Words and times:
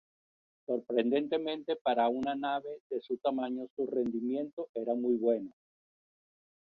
Sorprendentemente 0.65 1.75
para 1.75 2.07
una 2.09 2.33
nave 2.33 2.81
de 2.89 3.01
su 3.01 3.17
tamaño 3.17 3.67
su 3.75 3.85
rendimiento 3.85 4.67
era 4.73 4.95
muy 4.95 5.15
bueno. 5.15 5.53